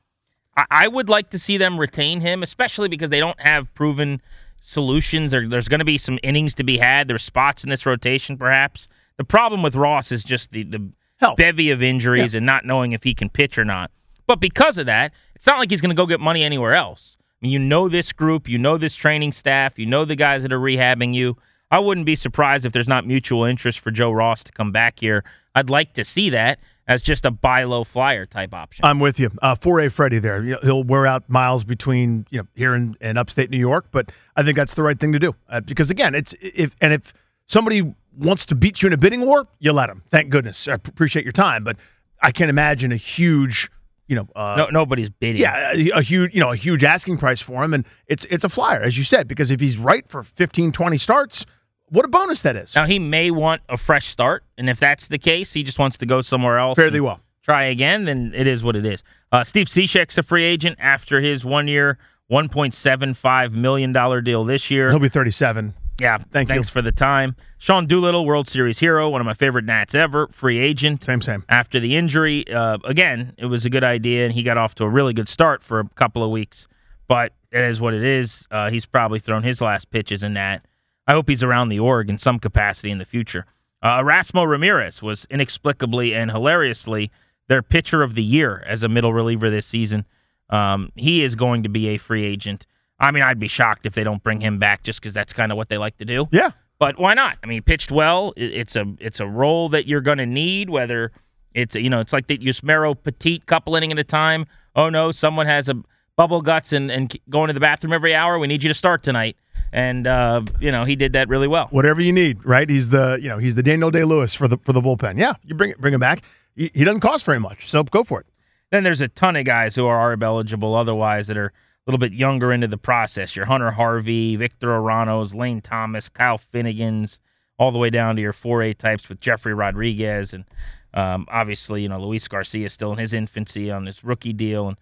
I, 0.55 0.65
I 0.71 0.87
would 0.87 1.09
like 1.09 1.29
to 1.31 1.39
see 1.39 1.57
them 1.57 1.79
retain 1.79 2.21
him, 2.21 2.41
especially 2.43 2.87
because 2.87 3.09
they 3.09 3.19
don't 3.19 3.39
have 3.41 3.73
proven 3.73 4.21
solutions. 4.59 5.31
There, 5.31 5.47
there's 5.47 5.67
going 5.67 5.79
to 5.79 5.85
be 5.85 5.97
some 5.97 6.19
innings 6.23 6.55
to 6.55 6.63
be 6.63 6.77
had. 6.77 7.07
There's 7.07 7.23
spots 7.23 7.63
in 7.63 7.69
this 7.69 7.85
rotation, 7.85 8.37
perhaps. 8.37 8.87
The 9.17 9.23
problem 9.23 9.61
with 9.61 9.75
Ross 9.75 10.11
is 10.11 10.23
just 10.23 10.51
the 10.51 10.63
the 10.63 10.89
Health. 11.17 11.37
bevy 11.37 11.69
of 11.69 11.83
injuries 11.83 12.33
Yeah. 12.33 12.37
and 12.39 12.45
not 12.45 12.65
knowing 12.65 12.91
if 12.93 13.03
he 13.03 13.13
can 13.13 13.29
pitch 13.29 13.57
or 13.57 13.65
not. 13.65 13.91
But 14.25 14.39
because 14.39 14.77
of 14.77 14.85
that, 14.85 15.11
it's 15.35 15.45
not 15.45 15.59
like 15.59 15.69
he's 15.69 15.81
going 15.81 15.89
to 15.89 15.95
go 15.95 16.05
get 16.05 16.19
money 16.21 16.43
anywhere 16.43 16.73
else. 16.73 17.17
I 17.19 17.45
mean, 17.45 17.51
you 17.51 17.59
know 17.59 17.89
this 17.89 18.13
group, 18.13 18.47
you 18.47 18.57
know 18.57 18.77
this 18.77 18.95
training 18.95 19.33
staff, 19.33 19.77
you 19.77 19.85
know 19.85 20.05
the 20.05 20.15
guys 20.15 20.43
that 20.43 20.53
are 20.53 20.59
rehabbing 20.59 21.13
you. 21.13 21.37
I 21.73 21.79
wouldn't 21.79 22.05
be 22.05 22.15
surprised 22.15 22.67
if 22.67 22.71
there's 22.71 22.87
not 22.87 23.07
mutual 23.07 23.45
interest 23.45 23.79
for 23.79 23.89
Joe 23.89 24.11
Ross 24.11 24.43
to 24.43 24.51
come 24.51 24.71
back 24.71 24.99
here. 24.99 25.23
I'd 25.55 25.71
like 25.71 25.93
to 25.93 26.03
see 26.03 26.29
that 26.29 26.59
as 26.87 27.01
just 27.01 27.25
a 27.25 27.31
buy 27.31 27.63
low 27.63 27.83
flyer 27.83 28.27
type 28.27 28.53
option. 28.53 28.85
I'm 28.85 28.99
with 28.99 29.19
you. 29.19 29.31
Uh, 29.41 29.55
4A 29.55 29.91
Freddie 29.91 30.19
there. 30.19 30.43
You 30.43 30.51
know, 30.51 30.59
he'll 30.61 30.83
wear 30.83 31.07
out 31.07 31.27
miles 31.27 31.63
between 31.63 32.27
you 32.29 32.41
know 32.41 32.47
here 32.53 32.75
and, 32.75 32.95
and 33.01 33.17
upstate 33.17 33.49
New 33.49 33.57
York, 33.57 33.87
but 33.91 34.11
I 34.35 34.43
think 34.43 34.55
that's 34.55 34.75
the 34.75 34.83
right 34.83 34.99
thing 34.99 35.13
to 35.13 35.19
do 35.19 35.35
uh, 35.49 35.61
because 35.61 35.89
again, 35.89 36.13
it's 36.13 36.33
if 36.41 36.75
and 36.79 36.93
if 36.93 37.11
somebody 37.47 37.95
wants 38.15 38.45
to 38.45 38.55
beat 38.55 38.83
you 38.83 38.87
in 38.87 38.93
a 38.93 38.97
bidding 38.97 39.25
war, 39.25 39.47
you 39.57 39.73
let 39.73 39.87
them. 39.87 40.03
Thank 40.11 40.29
goodness. 40.29 40.67
I 40.67 40.73
appreciate 40.73 41.25
your 41.25 41.31
time, 41.31 41.63
but 41.63 41.77
I 42.21 42.31
can't 42.31 42.51
imagine 42.51 42.91
a 42.91 42.97
huge, 42.97 43.71
you 44.05 44.15
know, 44.15 44.27
uh, 44.35 44.53
no, 44.59 44.67
nobody's 44.67 45.09
bidding. 45.09 45.41
yeah, 45.41 45.71
a, 45.73 45.89
a 45.89 46.01
huge, 46.03 46.35
you 46.35 46.39
know, 46.39 46.51
a 46.51 46.55
huge 46.55 46.83
asking 46.83 47.17
price 47.17 47.41
for 47.41 47.63
him, 47.63 47.73
and 47.73 47.83
it's 48.05 48.25
it's 48.25 48.43
a 48.43 48.49
flyer 48.49 48.83
as 48.83 48.95
you 48.95 49.03
said 49.03 49.27
because 49.27 49.49
if 49.49 49.59
he's 49.59 49.79
right 49.79 50.07
for 50.07 50.21
15, 50.21 50.71
20 50.71 50.97
starts, 50.99 51.47
what 51.93 52.05
a 52.05 52.07
bonus 52.07 52.41
that 52.41 52.55
is. 52.55 52.75
Now 52.75 52.85
he 52.85 52.99
may 52.99 53.31
want 53.31 53.61
a 53.69 53.77
fresh 53.77 54.07
start, 54.07 54.43
and 54.57 54.69
if 54.69 54.79
that's 54.79 55.07
the 55.07 55.19
case, 55.19 55.53
he 55.53 55.63
just 55.63 55.77
wants 55.79 55.97
to 55.99 56.05
go 56.05 56.21
somewhere 56.21 56.57
else. 56.57 56.75
Fairly 56.75 56.99
well. 56.99 57.21
Try 57.43 57.65
again, 57.65 58.05
then 58.05 58.33
it 58.35 58.47
is 58.47 58.63
what 58.63 58.75
it 58.75 58.85
is. 58.85 59.03
Uh, 59.31 59.43
Steve 59.43 59.67
Cishek's 59.67 60.17
a 60.17 60.23
free 60.23 60.43
agent 60.43 60.77
after 60.79 61.21
his 61.21 61.45
one 61.45 62.49
point 62.49 62.73
seven 62.73 63.13
five 63.13 63.53
million 63.53 63.91
dollar 63.91 64.21
deal 64.21 64.43
this 64.43 64.71
year. 64.71 64.89
He'll 64.89 64.99
be 64.99 65.09
37. 65.09 65.73
Yeah, 66.01 66.17
Thank 66.17 66.49
you. 66.49 66.55
thanks 66.55 66.69
for 66.69 66.81
the 66.81 66.91
time. 66.91 67.35
Sean 67.59 67.85
Doolittle, 67.85 68.25
World 68.25 68.47
Series 68.47 68.79
hero, 68.79 69.09
one 69.09 69.21
of 69.21 69.25
my 69.25 69.35
favorite 69.35 69.63
Nats 69.63 69.93
ever, 69.93 70.27
free 70.27 70.57
agent. 70.57 71.03
Same, 71.03 71.21
same. 71.21 71.45
After 71.47 71.79
the 71.79 71.95
injury, 71.95 72.51
uh, 72.51 72.79
again, 72.83 73.33
it 73.37 73.45
was 73.45 73.63
a 73.65 73.69
good 73.69 73.83
idea, 73.83 74.25
and 74.25 74.33
he 74.33 74.41
got 74.41 74.57
off 74.57 74.73
to 74.75 74.83
a 74.85 74.89
really 74.89 75.13
good 75.13 75.29
start 75.29 75.63
for 75.63 75.79
a 75.79 75.87
couple 75.89 76.23
of 76.23 76.31
weeks. 76.31 76.67
But 77.07 77.33
it 77.51 77.61
is 77.61 77.79
what 77.79 77.93
it 77.93 78.03
is. 78.03 78.47
Uh, 78.49 78.71
he's 78.71 78.87
probably 78.87 79.19
thrown 79.19 79.43
his 79.43 79.61
last 79.61 79.91
pitches 79.91 80.23
in 80.23 80.33
that. 80.33 80.65
I 81.07 81.13
hope 81.13 81.29
he's 81.29 81.43
around 81.43 81.69
the 81.69 81.79
org 81.79 82.09
in 82.09 82.17
some 82.17 82.39
capacity 82.39 82.91
in 82.91 82.97
the 82.97 83.05
future. 83.05 83.45
Uh, 83.81 83.99
Erasmo 83.99 84.47
Ramirez 84.47 85.01
was 85.01 85.25
inexplicably 85.29 86.15
and 86.15 86.31
hilariously 86.31 87.11
their 87.49 87.61
pitcher 87.61 88.01
of 88.01 88.15
the 88.15 88.23
year 88.23 88.63
as 88.65 88.83
a 88.83 88.87
middle 88.87 89.13
reliever 89.13 89.49
this 89.49 89.65
season. 89.65 90.05
Um, 90.49 90.91
he 90.95 91.23
is 91.23 91.35
going 91.35 91.63
to 91.63 91.69
be 91.69 91.87
a 91.89 91.97
free 91.97 92.23
agent. 92.25 92.65
I 92.99 93.11
mean, 93.11 93.23
I'd 93.23 93.39
be 93.39 93.49
shocked 93.49 93.85
if 93.85 93.93
they 93.93 94.03
don't 94.03 94.23
bring 94.23 94.39
him 94.39 94.59
back 94.59 94.83
just 94.83 95.01
because 95.01 95.13
that's 95.13 95.33
kind 95.33 95.51
of 95.51 95.57
what 95.57 95.67
they 95.67 95.77
like 95.77 95.97
to 95.97 96.05
do. 96.05 96.27
Yeah. 96.31 96.51
But 96.79 96.97
why 96.99 97.13
not? 97.13 97.37
I 97.43 97.47
mean, 97.47 97.57
he 97.57 97.61
pitched 97.61 97.91
well. 97.91 98.33
It's 98.35 98.75
a 98.75 98.85
it's 98.99 99.19
a 99.19 99.27
role 99.27 99.69
that 99.69 99.87
you're 99.87 100.01
going 100.01 100.17
to 100.17 100.25
need. 100.25 100.69
Whether 100.69 101.11
it's 101.53 101.75
you 101.75 101.89
know, 101.89 101.99
it's 101.99 102.13
like 102.13 102.27
the 102.27 102.37
Yusmeiro 102.37 102.95
Petit 103.01 103.39
couple 103.39 103.75
inning 103.75 103.91
at 103.91 103.99
a 103.99 104.03
time. 104.03 104.45
Oh 104.75 104.89
no, 104.89 105.11
someone 105.11 105.45
has 105.45 105.69
a 105.69 105.75
bubble 106.15 106.41
guts 106.41 106.73
and 106.73 106.91
and 106.91 107.15
going 107.29 107.47
to 107.47 107.53
the 107.53 107.59
bathroom 107.59 107.93
every 107.93 108.15
hour. 108.15 108.37
We 108.39 108.47
need 108.47 108.63
you 108.63 108.69
to 108.69 108.73
start 108.73 109.03
tonight. 109.03 109.37
And 109.73 110.05
uh, 110.05 110.43
you 110.59 110.71
know, 110.71 110.85
he 110.85 110.95
did 110.95 111.13
that 111.13 111.27
really 111.29 111.47
well. 111.47 111.67
whatever 111.71 111.99
you 111.99 112.13
need, 112.13 112.45
right? 112.45 112.69
He's 112.69 112.91
the 112.91 113.17
you 113.19 113.27
know 113.27 113.39
he's 113.39 113.55
the 113.55 113.63
Daniel 113.63 113.89
Day 113.89 114.03
Lewis 114.03 114.35
for 114.35 114.47
the 114.47 114.57
for 114.59 114.71
the 114.71 114.81
bullpen. 114.81 115.17
Yeah, 115.17 115.33
you 115.43 115.55
bring 115.55 115.71
it 115.71 115.81
bring 115.81 115.95
him 115.95 115.99
back. 115.99 116.21
He, 116.55 116.69
he 116.75 116.83
doesn't 116.83 117.01
cost 117.01 117.25
very 117.25 117.39
much, 117.39 117.67
so 117.67 117.83
go 117.83 118.03
for 118.03 118.19
it. 118.19 118.27
Then 118.69 118.83
there's 118.83 119.01
a 119.01 119.07
ton 119.07 119.35
of 119.35 119.45
guys 119.45 119.73
who 119.73 119.87
are 119.87 120.15
eligible 120.21 120.75
otherwise 120.75 121.25
that 121.25 121.37
are 121.37 121.47
a 121.47 121.51
little 121.85 121.97
bit 121.99 122.13
younger 122.13 122.53
into 122.53 122.67
the 122.67 122.77
process. 122.77 123.35
Your 123.35 123.45
Hunter 123.45 123.71
Harvey, 123.71 124.35
Victor 124.35 124.67
Aranos, 124.69 125.35
Lane 125.35 125.59
Thomas, 125.59 126.07
Kyle 126.07 126.39
Finnegans, 126.39 127.19
all 127.57 127.71
the 127.71 127.77
way 127.77 127.89
down 127.89 128.15
to 128.15 128.21
your 128.21 128.33
4A 128.33 128.77
types 128.77 129.09
with 129.09 129.19
Jeffrey 129.19 129.53
Rodriguez. 129.53 130.33
And 130.33 130.45
um, 130.93 131.25
obviously, 131.29 131.81
you 131.81 131.89
know, 131.89 131.99
Luis 131.99 132.27
Garcia 132.27 132.67
is 132.67 132.73
still 132.73 132.91
in 132.93 132.99
his 132.99 133.13
infancy 133.13 133.69
on 133.69 133.85
his 133.85 134.03
rookie 134.03 134.33
deal. 134.33 134.67
And 134.69 134.77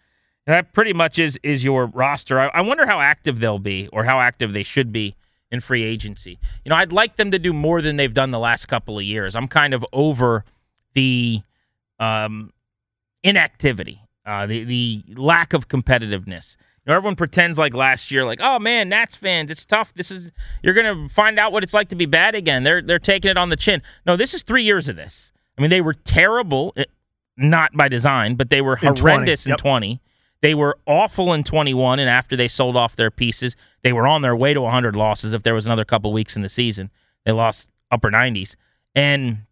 that 0.51 0.73
pretty 0.73 0.93
much 0.93 1.19
is, 1.19 1.39
is 1.43 1.63
your 1.63 1.85
roster. 1.85 2.39
I, 2.39 2.47
I 2.47 2.61
wonder 2.61 2.85
how 2.85 2.99
active 2.99 3.39
they'll 3.39 3.59
be 3.59 3.87
or 3.91 4.03
how 4.05 4.19
active 4.19 4.53
they 4.53 4.63
should 4.63 4.91
be 4.91 5.15
in 5.51 5.59
free 5.59 5.83
agency. 5.83 6.39
You 6.63 6.69
know, 6.69 6.75
I'd 6.75 6.93
like 6.93 7.17
them 7.17 7.31
to 7.31 7.39
do 7.39 7.53
more 7.53 7.81
than 7.81 7.97
they've 7.97 8.13
done 8.13 8.31
the 8.31 8.39
last 8.39 8.67
couple 8.67 8.97
of 8.97 9.03
years. 9.03 9.35
I'm 9.35 9.47
kind 9.47 9.73
of 9.73 9.85
over 9.91 10.45
the 10.93 11.41
um, 11.99 12.53
inactivity, 13.23 14.01
uh, 14.25 14.45
the 14.45 14.63
the 14.63 15.03
lack 15.15 15.53
of 15.53 15.67
competitiveness. 15.67 16.57
You 16.85 16.91
know, 16.91 16.95
everyone 16.95 17.15
pretends 17.15 17.59
like 17.59 17.75
last 17.75 18.09
year, 18.09 18.25
like, 18.25 18.39
oh 18.41 18.57
man, 18.57 18.89
Nats 18.89 19.15
fans, 19.15 19.51
it's 19.51 19.65
tough. 19.65 19.93
This 19.93 20.09
is 20.09 20.31
you're 20.63 20.73
gonna 20.73 21.07
find 21.09 21.37
out 21.37 21.51
what 21.51 21.63
it's 21.63 21.73
like 21.73 21.89
to 21.89 21.95
be 21.95 22.05
bad 22.05 22.33
again. 22.33 22.63
They're 22.63 22.81
they're 22.81 22.99
taking 22.99 23.29
it 23.29 23.37
on 23.37 23.49
the 23.49 23.55
chin. 23.55 23.81
No, 24.05 24.15
this 24.15 24.33
is 24.33 24.43
three 24.43 24.63
years 24.63 24.89
of 24.89 24.95
this. 24.95 25.31
I 25.57 25.61
mean, 25.61 25.69
they 25.69 25.81
were 25.81 25.93
terrible, 25.93 26.73
eh, 26.77 26.85
not 27.37 27.73
by 27.73 27.87
design, 27.87 28.35
but 28.35 28.49
they 28.49 28.61
were 28.61 28.79
In 28.81 28.95
20, 28.95 29.01
horrendous 29.01 29.45
in 29.45 29.51
yep. 29.51 29.59
20. 29.59 30.01
They 30.41 30.55
were 30.55 30.77
awful 30.87 31.33
in 31.33 31.43
21, 31.43 31.99
and 31.99 32.09
after 32.09 32.35
they 32.35 32.47
sold 32.47 32.75
off 32.75 32.95
their 32.95 33.11
pieces, 33.11 33.55
they 33.83 33.93
were 33.93 34.07
on 34.07 34.21
their 34.21 34.35
way 34.35 34.53
to 34.53 34.61
100 34.61 34.95
losses. 34.95 35.33
If 35.33 35.43
there 35.43 35.53
was 35.53 35.65
another 35.65 35.85
couple 35.85 36.11
weeks 36.11 36.35
in 36.35 36.41
the 36.41 36.49
season, 36.49 36.89
they 37.25 37.31
lost 37.31 37.67
upper 37.91 38.09
90s. 38.09 38.55
And 38.95 39.43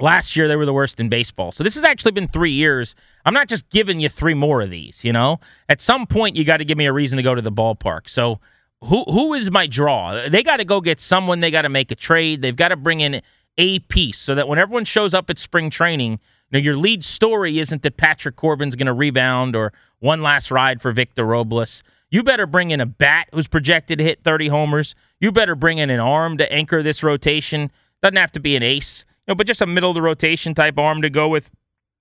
last 0.00 0.36
year 0.36 0.48
they 0.48 0.56
were 0.56 0.66
the 0.66 0.72
worst 0.72 1.00
in 1.00 1.08
baseball. 1.08 1.52
So 1.52 1.64
this 1.64 1.74
has 1.74 1.84
actually 1.84 2.12
been 2.12 2.28
three 2.28 2.52
years. 2.52 2.94
I'm 3.24 3.34
not 3.34 3.48
just 3.48 3.68
giving 3.70 4.00
you 4.00 4.08
three 4.08 4.34
more 4.34 4.62
of 4.62 4.70
these. 4.70 5.04
You 5.04 5.12
know, 5.12 5.40
at 5.68 5.80
some 5.80 6.06
point 6.06 6.36
you 6.36 6.44
got 6.44 6.58
to 6.58 6.64
give 6.64 6.78
me 6.78 6.86
a 6.86 6.92
reason 6.92 7.16
to 7.16 7.22
go 7.22 7.34
to 7.34 7.42
the 7.42 7.52
ballpark. 7.52 8.08
So 8.08 8.40
who 8.82 9.04
who 9.04 9.34
is 9.34 9.50
my 9.50 9.66
draw? 9.66 10.28
They 10.28 10.42
got 10.42 10.58
to 10.58 10.64
go 10.64 10.80
get 10.80 11.00
someone. 11.00 11.40
They 11.40 11.50
got 11.50 11.62
to 11.62 11.68
make 11.68 11.90
a 11.90 11.94
trade. 11.94 12.42
They've 12.42 12.56
got 12.56 12.68
to 12.68 12.76
bring 12.76 13.00
in 13.00 13.22
a 13.58 13.78
piece 13.80 14.18
so 14.18 14.34
that 14.34 14.48
when 14.48 14.58
everyone 14.58 14.84
shows 14.84 15.14
up 15.14 15.30
at 15.30 15.38
spring 15.38 15.70
training, 15.70 16.20
know, 16.52 16.58
your 16.58 16.76
lead 16.76 17.04
story 17.04 17.58
isn't 17.58 17.82
that 17.82 17.96
Patrick 17.96 18.36
Corbin's 18.36 18.76
going 18.76 18.86
to 18.86 18.92
rebound 18.92 19.56
or 19.56 19.72
one 19.98 20.22
last 20.22 20.50
ride 20.50 20.80
for 20.80 20.92
Victor 20.92 21.24
Robles. 21.24 21.82
You 22.10 22.22
better 22.22 22.46
bring 22.46 22.70
in 22.70 22.80
a 22.80 22.86
bat 22.86 23.28
who's 23.32 23.48
projected 23.48 23.98
to 23.98 24.04
hit 24.04 24.22
30 24.22 24.48
homers. 24.48 24.94
You 25.20 25.32
better 25.32 25.54
bring 25.54 25.78
in 25.78 25.90
an 25.90 26.00
arm 26.00 26.36
to 26.38 26.50
anchor 26.52 26.82
this 26.82 27.02
rotation. 27.02 27.70
Doesn't 28.02 28.16
have 28.16 28.32
to 28.32 28.40
be 28.40 28.54
an 28.56 28.62
ace, 28.62 29.04
you 29.26 29.32
know, 29.32 29.34
but 29.34 29.46
just 29.46 29.60
a 29.60 29.66
middle 29.66 29.90
of 29.90 29.94
the 29.94 30.02
rotation 30.02 30.54
type 30.54 30.78
arm 30.78 31.02
to 31.02 31.10
go 31.10 31.28
with 31.28 31.50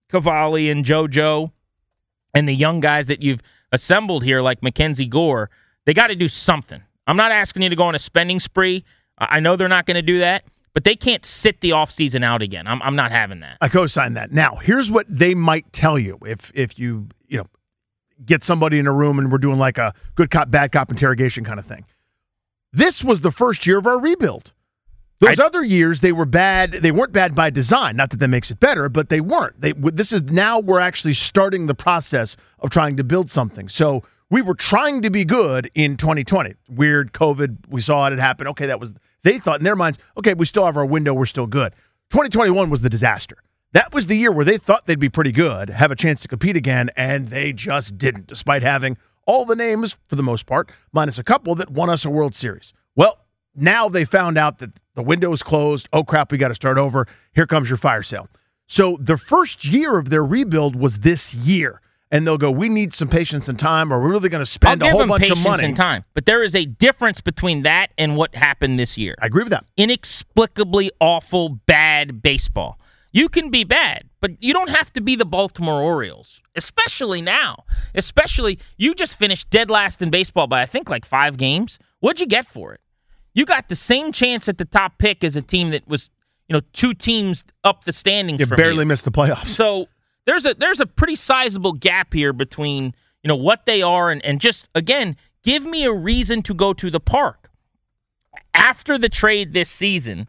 Cavalli 0.09 0.69
and 0.69 0.85
JoJo 0.85 1.51
and 2.33 2.47
the 2.47 2.53
young 2.53 2.79
guys 2.79 3.07
that 3.07 3.23
you've 3.23 3.41
assembled 3.71 4.23
here, 4.23 4.41
like 4.41 4.61
Mackenzie 4.61 5.07
Gore. 5.07 5.49
They 5.85 5.93
got 5.93 6.07
to 6.07 6.15
do 6.15 6.27
something. 6.27 6.81
I'm 7.07 7.17
not 7.17 7.31
asking 7.31 7.63
you 7.63 7.69
to 7.69 7.75
go 7.75 7.83
on 7.83 7.95
a 7.95 7.99
spending 7.99 8.39
spree. 8.39 8.83
I 9.17 9.39
know 9.39 9.55
they're 9.55 9.67
not 9.67 9.85
going 9.85 9.95
to 9.95 10.01
do 10.01 10.19
that, 10.19 10.43
but 10.75 10.83
they 10.83 10.95
can't 10.95 11.25
sit 11.25 11.61
the 11.61 11.71
offseason 11.71 12.23
out 12.23 12.41
again. 12.41 12.67
I'm, 12.67 12.81
I'm 12.81 12.97
not 12.97 13.11
having 13.11 13.39
that. 13.39 13.57
I 13.61 13.69
co-sign 13.69 14.13
that. 14.15 14.33
Now, 14.33 14.57
here's 14.57 14.91
what 14.91 15.07
they 15.09 15.33
might 15.33 15.71
tell 15.71 15.97
you 15.97 16.19
if 16.25 16.51
if 16.53 16.77
you 16.77 17.07
you 17.27 17.39
know 17.39 17.47
get 18.23 18.43
somebody 18.43 18.77
in 18.77 18.85
a 18.85 18.91
room 18.91 19.17
and 19.17 19.31
we're 19.31 19.39
doing 19.39 19.57
like 19.57 19.77
a 19.77 19.93
good 20.15 20.29
cop 20.29 20.51
bad 20.51 20.71
cop 20.73 20.91
interrogation 20.91 21.45
kind 21.45 21.59
of 21.59 21.65
thing. 21.65 21.85
This 22.73 23.03
was 23.05 23.21
the 23.21 23.31
first 23.31 23.65
year 23.65 23.77
of 23.77 23.87
our 23.87 23.97
rebuild. 23.97 24.51
Those 25.19 25.39
other 25.39 25.63
years 25.63 26.01
they 26.01 26.11
were 26.11 26.25
bad. 26.25 26.73
They 26.73 26.91
weren't 26.91 27.13
bad 27.13 27.33
by 27.33 27.49
design. 27.49 27.95
Not 27.95 28.09
that 28.09 28.17
that 28.17 28.27
makes 28.27 28.51
it 28.51 28.59
better, 28.59 28.89
but 28.89 29.07
they 29.07 29.21
weren't. 29.21 29.61
They 29.61 29.71
this 29.71 30.11
is 30.11 30.23
now 30.23 30.59
we're 30.59 30.81
actually 30.81 31.13
starting 31.13 31.67
the 31.67 31.73
process 31.73 32.35
of 32.59 32.69
trying 32.69 32.97
to 32.97 33.03
build 33.05 33.31
something. 33.31 33.69
So 33.69 34.03
we 34.29 34.41
were 34.41 34.55
trying 34.55 35.01
to 35.01 35.09
be 35.09 35.25
good 35.25 35.69
in 35.75 35.97
2020. 35.97 36.55
Weird 36.69 37.13
COVID. 37.13 37.69
We 37.69 37.81
saw 37.81 38.07
it 38.07 38.17
happen. 38.19 38.47
Okay, 38.47 38.65
that 38.65 38.79
was 38.79 38.93
they 39.23 39.39
thought 39.39 39.59
in 39.59 39.63
their 39.63 39.75
minds. 39.75 39.99
Okay, 40.17 40.33
we 40.33 40.45
still 40.45 40.65
have 40.65 40.77
our 40.77 40.85
window. 40.85 41.13
We're 41.13 41.25
still 41.25 41.47
good. 41.47 41.73
2021 42.11 42.69
was 42.69 42.81
the 42.81 42.89
disaster. 42.89 43.37
That 43.73 43.93
was 43.93 44.07
the 44.07 44.15
year 44.15 44.31
where 44.31 44.45
they 44.45 44.57
thought 44.57 44.85
they'd 44.85 44.99
be 44.99 45.09
pretty 45.09 45.33
good, 45.33 45.69
have 45.69 45.91
a 45.91 45.95
chance 45.95 46.21
to 46.21 46.27
compete 46.27 46.55
again, 46.55 46.91
and 46.95 47.27
they 47.27 47.51
just 47.51 47.97
didn't, 47.97 48.27
despite 48.27 48.61
having 48.61 48.97
all 49.25 49.43
the 49.43 49.55
names, 49.55 49.97
for 50.07 50.15
the 50.15 50.23
most 50.23 50.45
part, 50.45 50.71
minus 50.93 51.17
a 51.17 51.23
couple 51.23 51.55
that 51.55 51.71
won 51.71 51.89
us 51.89 52.05
a 52.05 52.09
World 52.09 52.35
Series. 52.35 52.73
Well, 52.95 53.25
now 53.55 53.89
they 53.89 54.05
found 54.05 54.37
out 54.37 54.59
that 54.59 54.79
the 54.93 55.01
window 55.01 55.31
is 55.33 55.43
closed. 55.43 55.89
Oh, 55.91 56.03
crap, 56.03 56.31
we 56.31 56.37
got 56.37 56.49
to 56.49 56.55
start 56.55 56.77
over. 56.77 57.07
Here 57.33 57.47
comes 57.47 57.69
your 57.69 57.77
fire 57.77 58.03
sale. 58.03 58.29
So 58.67 58.97
the 58.99 59.17
first 59.17 59.65
year 59.65 59.97
of 59.97 60.09
their 60.09 60.23
rebuild 60.23 60.75
was 60.75 60.99
this 60.99 61.33
year. 61.33 61.81
And 62.11 62.25
they'll 62.25 62.37
go, 62.37 62.51
"We 62.51 62.69
need 62.69 62.93
some 62.93 63.07
patience 63.07 63.47
and 63.47 63.57
time, 63.57 63.91
or 63.91 64.01
we're 64.01 64.11
really 64.11 64.29
going 64.29 64.43
to 64.43 64.49
spend 64.49 64.81
a 64.81 64.91
whole 64.91 65.07
bunch 65.07 65.29
of 65.29 65.41
money." 65.43 65.65
and 65.65 65.75
time, 65.77 66.05
but 66.13 66.25
there 66.25 66.43
is 66.43 66.55
a 66.55 66.65
difference 66.65 67.21
between 67.21 67.63
that 67.63 67.91
and 67.97 68.15
what 68.15 68.35
happened 68.35 68.79
this 68.79 68.97
year. 68.97 69.15
I 69.21 69.27
agree 69.27 69.43
with 69.43 69.51
that. 69.51 69.65
Inexplicably 69.77 70.91
awful, 70.99 71.49
bad 71.49 72.21
baseball. 72.21 72.79
You 73.15 73.29
can 73.29 73.49
be 73.49 73.63
bad, 73.63 74.09
but 74.19 74.31
you 74.43 74.51
don't 74.51 74.69
have 74.69 74.91
to 74.91 74.99
be 74.99 75.15
the 75.15 75.23
Baltimore 75.23 75.81
Orioles, 75.81 76.41
especially 76.53 77.21
now. 77.21 77.63
Especially, 77.93 78.59
you 78.77 78.93
just 78.93 79.17
finished 79.17 79.49
dead 79.49 79.69
last 79.69 80.01
in 80.01 80.09
baseball 80.09 80.47
by, 80.47 80.61
I 80.61 80.65
think, 80.65 80.89
like 80.89 81.05
five 81.05 81.37
games. 81.37 81.79
What'd 82.01 82.19
you 82.19 82.27
get 82.27 82.45
for 82.45 82.73
it? 82.73 82.81
You 83.33 83.45
got 83.45 83.69
the 83.69 83.75
same 83.77 84.11
chance 84.11 84.49
at 84.49 84.57
the 84.57 84.65
top 84.65 84.97
pick 84.97 85.23
as 85.23 85.37
a 85.37 85.41
team 85.41 85.69
that 85.69 85.87
was, 85.87 86.09
you 86.49 86.53
know, 86.55 86.61
two 86.73 86.93
teams 86.93 87.45
up 87.63 87.85
the 87.85 87.93
standings. 87.93 88.41
You 88.41 88.47
barely 88.47 88.79
you. 88.79 88.85
missed 88.85 89.05
the 89.05 89.11
playoffs. 89.11 89.47
So 89.47 89.87
there's 90.25 90.45
a 90.45 90.53
there's 90.53 90.79
a 90.79 90.85
pretty 90.85 91.15
sizable 91.15 91.73
gap 91.73 92.13
here 92.13 92.33
between 92.33 92.93
you 93.23 93.27
know 93.27 93.35
what 93.35 93.65
they 93.65 93.81
are 93.81 94.11
and, 94.11 94.23
and 94.25 94.41
just 94.41 94.69
again 94.75 95.15
give 95.43 95.65
me 95.65 95.85
a 95.85 95.93
reason 95.93 96.41
to 96.41 96.53
go 96.53 96.73
to 96.73 96.89
the 96.89 96.99
park. 96.99 97.51
After 98.53 98.97
the 98.97 99.09
trade 99.09 99.53
this 99.53 99.69
season 99.69 100.27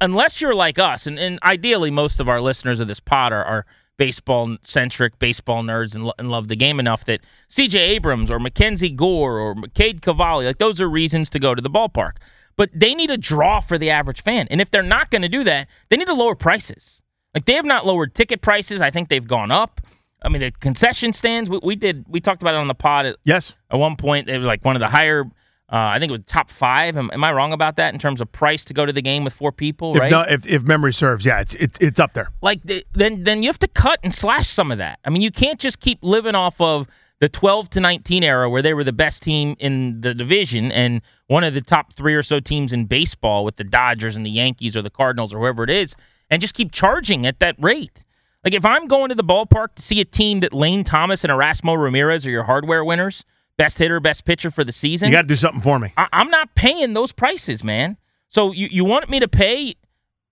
unless 0.00 0.40
you're 0.40 0.54
like 0.54 0.78
us 0.78 1.06
and, 1.06 1.18
and 1.18 1.38
ideally 1.44 1.90
most 1.90 2.20
of 2.20 2.28
our 2.28 2.40
listeners 2.40 2.80
of 2.80 2.88
this 2.88 3.00
pod 3.00 3.32
are, 3.32 3.44
are 3.44 3.66
baseball 3.96 4.56
centric 4.62 5.18
baseball 5.18 5.62
nerds 5.62 5.94
and, 5.94 6.04
lo- 6.04 6.12
and 6.18 6.30
love 6.30 6.48
the 6.48 6.56
game 6.56 6.78
enough 6.78 7.04
that 7.04 7.20
cj 7.48 7.74
abrams 7.74 8.30
or 8.30 8.38
mackenzie 8.38 8.90
gore 8.90 9.38
or 9.38 9.54
mccade 9.54 10.02
cavalli 10.02 10.44
like 10.44 10.58
those 10.58 10.80
are 10.80 10.88
reasons 10.88 11.30
to 11.30 11.38
go 11.38 11.54
to 11.54 11.62
the 11.62 11.70
ballpark. 11.70 12.16
But 12.56 12.70
they 12.74 12.94
need 12.94 13.10
a 13.10 13.18
draw 13.18 13.60
for 13.60 13.76
the 13.76 13.90
average 13.90 14.22
fan 14.22 14.48
and 14.50 14.60
if 14.60 14.70
they're 14.70 14.82
not 14.82 15.10
going 15.10 15.22
to 15.22 15.28
do 15.28 15.44
that 15.44 15.68
they 15.88 15.96
need 15.96 16.06
to 16.06 16.14
lower 16.14 16.34
prices 16.34 17.02
like 17.36 17.44
they 17.44 17.52
have 17.52 17.66
not 17.66 17.84
lowered 17.84 18.14
ticket 18.14 18.40
prices. 18.40 18.80
I 18.80 18.90
think 18.90 19.10
they've 19.10 19.26
gone 19.26 19.50
up. 19.50 19.82
I 20.22 20.30
mean, 20.30 20.40
the 20.40 20.50
concession 20.50 21.12
stands. 21.12 21.50
We, 21.50 21.60
we 21.62 21.76
did. 21.76 22.06
We 22.08 22.18
talked 22.20 22.40
about 22.40 22.54
it 22.54 22.58
on 22.58 22.66
the 22.68 22.74
pod 22.74 23.04
at, 23.04 23.16
yes, 23.24 23.54
at 23.70 23.78
one 23.78 23.94
point. 23.96 24.26
They 24.26 24.38
were 24.38 24.44
like 24.46 24.64
one 24.64 24.74
of 24.74 24.80
the 24.80 24.88
higher. 24.88 25.24
Uh, 25.68 25.76
I 25.94 25.98
think 25.98 26.08
it 26.10 26.12
was 26.12 26.20
top 26.26 26.48
five. 26.50 26.96
Am, 26.96 27.10
am, 27.12 27.22
I 27.22 27.32
wrong 27.32 27.52
about 27.52 27.76
that 27.76 27.92
in 27.92 28.00
terms 28.00 28.22
of 28.22 28.32
price 28.32 28.64
to 28.66 28.72
go 28.74 28.86
to 28.86 28.92
the 28.92 29.02
game 29.02 29.22
with 29.22 29.34
four 29.34 29.52
people? 29.52 29.94
if 29.94 30.00
Right. 30.00 30.10
no- 30.10 30.20
if, 30.22 30.46
if 30.46 30.62
memory 30.62 30.92
serves, 30.94 31.26
yeah, 31.26 31.40
it's 31.40 31.54
it's 31.56 31.76
it's 31.78 32.00
up 32.00 32.14
there. 32.14 32.28
like 32.40 32.62
the, 32.62 32.84
then 32.94 33.24
then 33.24 33.42
you 33.42 33.48
have 33.50 33.58
to 33.58 33.68
cut 33.68 34.00
and 34.02 34.14
slash 34.14 34.48
some 34.48 34.72
of 34.72 34.78
that. 34.78 34.98
I 35.04 35.10
mean, 35.10 35.20
you 35.20 35.30
can't 35.30 35.60
just 35.60 35.78
keep 35.80 35.98
living 36.02 36.34
off 36.34 36.58
of 36.60 36.86
the 37.18 37.28
12 37.28 37.70
to 37.70 37.80
19 37.80 38.22
era 38.24 38.48
where 38.48 38.62
they 38.62 38.74
were 38.74 38.84
the 38.84 38.92
best 38.92 39.22
team 39.22 39.56
in 39.58 40.00
the 40.02 40.14
division 40.14 40.70
and 40.70 41.00
one 41.28 41.44
of 41.44 41.54
the 41.54 41.62
top 41.62 41.92
three 41.92 42.14
or 42.14 42.22
so 42.22 42.40
teams 42.40 42.72
in 42.74 42.84
baseball 42.84 43.42
with 43.44 43.56
the 43.56 43.64
Dodgers 43.64 44.16
and 44.16 44.24
the 44.26 44.30
Yankees 44.30 44.76
or 44.76 44.82
the 44.82 44.90
Cardinals 44.90 45.32
or 45.34 45.38
whoever 45.40 45.64
it 45.64 45.70
is, 45.70 45.96
and 46.30 46.40
just 46.40 46.54
keep 46.54 46.72
charging 46.72 47.26
at 47.26 47.38
that 47.40 47.56
rate. 47.58 48.04
Like 48.44 48.54
if 48.54 48.64
I'm 48.64 48.86
going 48.86 49.08
to 49.08 49.14
the 49.14 49.24
ballpark 49.24 49.74
to 49.76 49.82
see 49.82 50.00
a 50.00 50.04
team 50.04 50.40
that 50.40 50.52
Lane 50.52 50.84
Thomas 50.84 51.24
and 51.24 51.32
Erasmo 51.32 51.76
Ramirez 51.80 52.26
are 52.26 52.30
your 52.30 52.44
hardware 52.44 52.84
winners, 52.84 53.24
best 53.56 53.78
hitter, 53.78 53.98
best 54.00 54.24
pitcher 54.24 54.50
for 54.50 54.62
the 54.64 54.72
season, 54.72 55.08
You 55.08 55.14
got 55.16 55.22
to 55.22 55.28
do 55.28 55.36
something 55.36 55.60
for 55.62 55.78
me. 55.78 55.92
I- 55.96 56.08
I'm 56.12 56.30
not 56.30 56.54
paying 56.54 56.94
those 56.94 57.10
prices, 57.12 57.64
man. 57.64 57.96
So 58.28 58.52
you, 58.52 58.68
you 58.70 58.84
want 58.84 59.08
me 59.08 59.18
to 59.20 59.28
pay? 59.28 59.74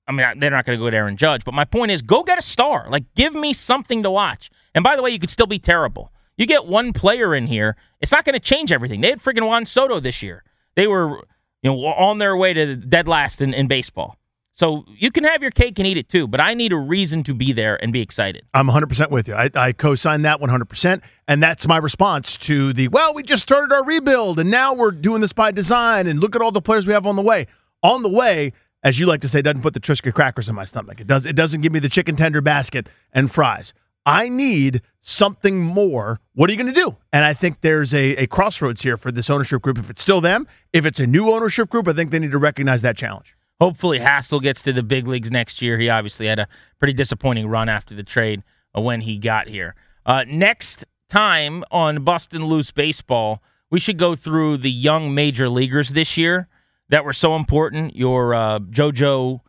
I 0.06 0.12
mean, 0.12 0.38
they're 0.38 0.50
not 0.50 0.64
going 0.66 0.78
to 0.78 0.84
go 0.84 0.90
to 0.90 0.96
Aaron 0.96 1.16
Judge, 1.16 1.44
but 1.44 1.54
my 1.54 1.64
point 1.64 1.90
is, 1.90 2.02
go 2.02 2.22
get 2.22 2.38
a 2.38 2.42
star. 2.42 2.86
Like, 2.90 3.04
give 3.14 3.34
me 3.34 3.52
something 3.54 4.02
to 4.02 4.10
watch. 4.10 4.50
And 4.74 4.84
by 4.84 4.96
the 4.96 5.02
way, 5.02 5.10
you 5.10 5.18
could 5.18 5.30
still 5.30 5.46
be 5.46 5.58
terrible. 5.58 6.12
You 6.36 6.46
get 6.46 6.66
one 6.66 6.92
player 6.92 7.34
in 7.34 7.46
here, 7.46 7.76
it's 8.00 8.12
not 8.12 8.24
going 8.24 8.34
to 8.34 8.40
change 8.40 8.70
everything. 8.72 9.00
They 9.00 9.08
had 9.10 9.20
freaking 9.20 9.46
Juan 9.46 9.64
Soto 9.64 10.00
this 10.00 10.22
year. 10.22 10.44
They 10.74 10.86
were, 10.86 11.24
you 11.62 11.70
know, 11.70 11.84
on 11.86 12.18
their 12.18 12.36
way 12.36 12.52
to 12.52 12.76
dead 12.76 13.08
last 13.08 13.40
in, 13.40 13.54
in 13.54 13.66
baseball. 13.68 14.18
So 14.54 14.84
you 14.88 15.10
can 15.10 15.24
have 15.24 15.42
your 15.42 15.50
cake 15.50 15.80
and 15.80 15.86
eat 15.86 15.96
it 15.96 16.08
too, 16.08 16.28
but 16.28 16.40
I 16.40 16.54
need 16.54 16.72
a 16.72 16.76
reason 16.76 17.24
to 17.24 17.34
be 17.34 17.52
there 17.52 17.76
and 17.82 17.92
be 17.92 18.00
excited. 18.00 18.46
I'm 18.54 18.68
100% 18.68 19.10
with 19.10 19.26
you. 19.26 19.34
I, 19.34 19.50
I 19.52 19.72
co 19.72 19.96
sign 19.96 20.22
that 20.22 20.40
100%. 20.40 21.02
And 21.26 21.42
that's 21.42 21.66
my 21.66 21.76
response 21.76 22.36
to 22.38 22.72
the, 22.72 22.86
well, 22.86 23.12
we 23.12 23.24
just 23.24 23.42
started 23.42 23.74
our 23.74 23.84
rebuild 23.84 24.38
and 24.38 24.52
now 24.52 24.72
we're 24.72 24.92
doing 24.92 25.20
this 25.22 25.32
by 25.32 25.50
design 25.50 26.06
and 26.06 26.20
look 26.20 26.36
at 26.36 26.40
all 26.40 26.52
the 26.52 26.62
players 26.62 26.86
we 26.86 26.92
have 26.92 27.04
on 27.04 27.16
the 27.16 27.22
way. 27.22 27.48
On 27.82 28.04
the 28.04 28.08
way, 28.08 28.52
as 28.84 29.00
you 29.00 29.06
like 29.06 29.22
to 29.22 29.28
say, 29.28 29.42
doesn't 29.42 29.62
put 29.62 29.74
the 29.74 29.80
Triscuit 29.80 30.14
crackers 30.14 30.48
in 30.48 30.54
my 30.54 30.64
stomach. 30.64 31.00
It 31.00 31.08
does. 31.08 31.26
It 31.26 31.34
doesn't 31.34 31.62
give 31.62 31.72
me 31.72 31.80
the 31.80 31.88
chicken 31.88 32.14
tender 32.14 32.40
basket 32.40 32.88
and 33.12 33.32
fries. 33.32 33.74
I 34.06 34.28
need 34.28 34.82
something 35.00 35.60
more. 35.60 36.20
What 36.34 36.48
are 36.48 36.52
you 36.52 36.58
going 36.58 36.72
to 36.72 36.80
do? 36.80 36.96
And 37.12 37.24
I 37.24 37.34
think 37.34 37.62
there's 37.62 37.92
a, 37.92 38.16
a 38.16 38.26
crossroads 38.26 38.82
here 38.82 38.96
for 38.96 39.10
this 39.10 39.30
ownership 39.30 39.62
group. 39.62 39.78
If 39.78 39.90
it's 39.90 40.02
still 40.02 40.20
them, 40.20 40.46
if 40.72 40.84
it's 40.84 41.00
a 41.00 41.06
new 41.06 41.30
ownership 41.30 41.70
group, 41.70 41.88
I 41.88 41.92
think 41.92 42.10
they 42.10 42.18
need 42.18 42.32
to 42.32 42.38
recognize 42.38 42.82
that 42.82 42.96
challenge. 42.96 43.34
Hopefully, 43.64 43.98
Hassell 43.98 44.42
gets 44.42 44.62
to 44.64 44.74
the 44.74 44.82
big 44.82 45.08
leagues 45.08 45.30
next 45.30 45.62
year. 45.62 45.78
He 45.78 45.88
obviously 45.88 46.26
had 46.26 46.38
a 46.38 46.46
pretty 46.78 46.92
disappointing 46.92 47.48
run 47.48 47.70
after 47.70 47.94
the 47.94 48.02
trade 48.02 48.42
when 48.74 49.00
he 49.00 49.16
got 49.16 49.48
here. 49.48 49.74
Uh, 50.04 50.22
next 50.28 50.84
time 51.08 51.64
on 51.70 52.04
Bustin' 52.04 52.44
Loose 52.44 52.72
Baseball, 52.72 53.42
we 53.70 53.80
should 53.80 53.96
go 53.96 54.14
through 54.14 54.58
the 54.58 54.70
young 54.70 55.14
major 55.14 55.48
leaguers 55.48 55.94
this 55.94 56.18
year 56.18 56.46
that 56.90 57.06
were 57.06 57.14
so 57.14 57.36
important. 57.36 57.96
Your 57.96 58.34
uh, 58.34 58.58
JoJo 58.58 59.40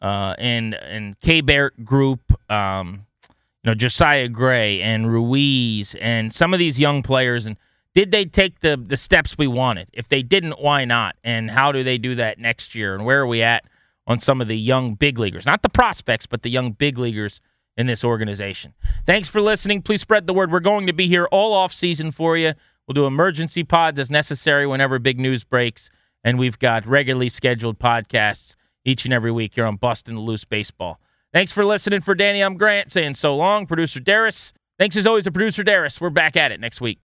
uh, 0.00 0.36
and 0.38 0.74
and 0.74 1.18
Keibert 1.18 1.82
group, 1.82 2.20
um, 2.48 3.06
you 3.24 3.70
know 3.70 3.74
Josiah 3.74 4.28
Gray 4.28 4.82
and 4.82 5.10
Ruiz 5.10 5.96
and 6.00 6.32
some 6.32 6.52
of 6.52 6.60
these 6.60 6.78
young 6.78 7.02
players 7.02 7.44
and 7.44 7.56
did 7.94 8.10
they 8.10 8.24
take 8.24 8.60
the 8.60 8.76
the 8.76 8.96
steps 8.96 9.38
we 9.38 9.46
wanted? 9.46 9.88
If 9.92 10.08
they 10.08 10.22
didn't, 10.22 10.60
why 10.60 10.84
not? 10.84 11.16
And 11.22 11.50
how 11.50 11.72
do 11.72 11.84
they 11.84 11.98
do 11.98 12.14
that 12.16 12.38
next 12.38 12.74
year? 12.74 12.94
And 12.94 13.04
where 13.04 13.20
are 13.20 13.26
we 13.26 13.42
at 13.42 13.64
on 14.06 14.18
some 14.18 14.40
of 14.40 14.48
the 14.48 14.58
young 14.58 14.94
big 14.94 15.18
leaguers? 15.18 15.46
Not 15.46 15.62
the 15.62 15.68
prospects, 15.68 16.26
but 16.26 16.42
the 16.42 16.50
young 16.50 16.72
big 16.72 16.98
leaguers 16.98 17.40
in 17.76 17.86
this 17.86 18.04
organization. 18.04 18.74
Thanks 19.06 19.28
for 19.28 19.40
listening. 19.40 19.82
Please 19.82 20.00
spread 20.00 20.26
the 20.26 20.34
word. 20.34 20.50
We're 20.50 20.60
going 20.60 20.86
to 20.86 20.92
be 20.92 21.08
here 21.08 21.26
all 21.26 21.52
off 21.52 21.72
season 21.72 22.10
for 22.10 22.36
you. 22.36 22.54
We'll 22.86 22.94
do 22.94 23.06
emergency 23.06 23.64
pods 23.64 23.98
as 23.98 24.10
necessary 24.10 24.66
whenever 24.66 24.98
big 24.98 25.18
news 25.18 25.42
breaks, 25.42 25.88
and 26.22 26.38
we've 26.38 26.58
got 26.58 26.86
regularly 26.86 27.28
scheduled 27.28 27.78
podcasts 27.78 28.56
each 28.84 29.04
and 29.04 29.14
every 29.14 29.32
week 29.32 29.54
here 29.54 29.64
on 29.64 29.76
Bustin' 29.76 30.16
the 30.16 30.20
Loose 30.20 30.44
Baseball. 30.44 31.00
Thanks 31.32 31.50
for 31.50 31.64
listening. 31.64 32.00
For 32.00 32.14
Danny, 32.14 32.42
I'm 32.42 32.56
Grant 32.56 32.92
saying 32.92 33.14
so 33.14 33.34
long. 33.34 33.66
Producer 33.66 34.00
Darris. 34.00 34.52
Thanks 34.78 34.96
as 34.96 35.06
always 35.06 35.24
to 35.24 35.32
producer 35.32 35.64
Darris. 35.64 36.00
We're 36.00 36.10
back 36.10 36.36
at 36.36 36.52
it 36.52 36.60
next 36.60 36.80
week. 36.80 37.00